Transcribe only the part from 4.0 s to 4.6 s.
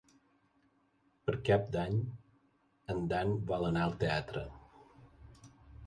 teatre.